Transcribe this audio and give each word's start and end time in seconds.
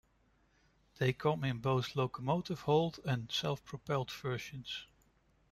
They 0.97 1.13
come 1.13 1.43
in 1.43 1.59
both 1.59 1.95
locomotive 1.95 2.61
hauled 2.61 2.99
and 3.05 3.31
self-propelled 3.31 4.09
versions. 4.09 4.87